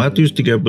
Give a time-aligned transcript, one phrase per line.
[0.00, 0.64] Matius 13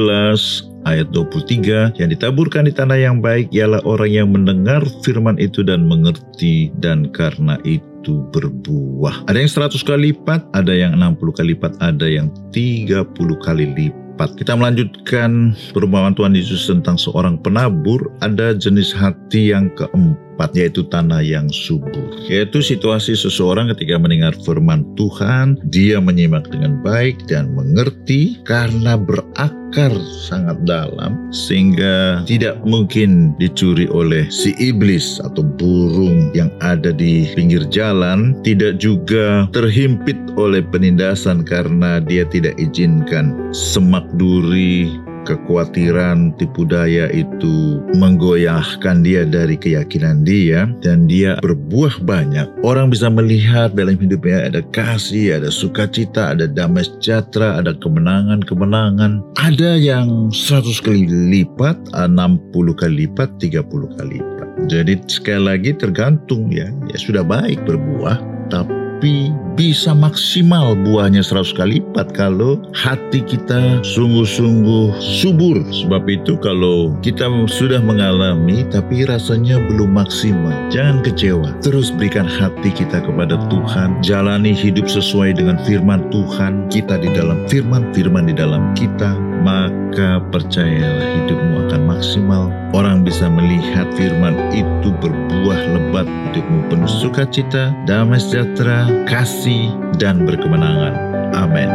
[0.84, 5.88] ayat 23 yang ditaburkan di tanah yang baik ialah orang yang mendengar firman itu dan
[5.88, 9.32] mengerti dan karena itu berbuah.
[9.32, 13.08] Ada yang 100 kali lipat, ada yang 60 kali lipat, ada yang 30
[13.40, 14.36] kali lipat.
[14.36, 18.12] Kita melanjutkan perumpamaan Tuhan Yesus tentang seorang penabur.
[18.20, 22.10] Ada jenis hati yang keempat keempat yaitu tanah yang subur.
[22.26, 29.94] Yaitu situasi seseorang ketika mendengar firman Tuhan, dia menyimak dengan baik dan mengerti karena berakar
[30.26, 37.62] sangat dalam sehingga tidak mungkin dicuri oleh si iblis atau burung yang ada di pinggir
[37.70, 44.90] jalan, tidak juga terhimpit oleh penindasan karena dia tidak izinkan semak duri
[45.24, 52.48] kekhawatiran, tipu daya itu menggoyahkan dia dari keyakinan dia dan dia berbuah banyak.
[52.66, 59.22] Orang bisa melihat dalam hidupnya ada kasih, ada sukacita, ada damai sejahtera, ada kemenangan-kemenangan.
[59.38, 64.48] Ada yang 100 kali lipat, 60 kali lipat, 30 kali lipat.
[64.70, 68.20] Jadi sekali lagi tergantung ya, ya sudah baik berbuah,
[68.54, 75.58] tapi tapi bisa maksimal buahnya 100 kali lipat kalau hati kita sungguh-sungguh subur.
[75.74, 81.50] Sebab itu kalau kita sudah mengalami tapi rasanya belum maksimal, jangan kecewa.
[81.66, 87.50] Terus berikan hati kita kepada Tuhan, jalani hidup sesuai dengan firman Tuhan, kita di dalam
[87.50, 92.44] firman, firman di dalam kita, maka percayalah hidupmu akan maksimal.
[92.72, 100.94] Orang bisa melihat firman itu berbuah lebat, hidupmu penuh sukacita, damai sejahtera, kasih, dan berkemenangan.
[101.36, 101.70] Amin.